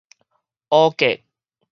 [0.69, 1.21] 烏格